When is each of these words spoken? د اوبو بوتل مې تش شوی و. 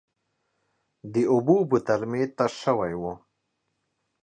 د 1.13 1.15
اوبو 1.31 1.57
بوتل 1.69 2.01
مې 2.11 2.23
تش 2.37 2.51
شوی 2.63 2.93
و. 3.01 3.03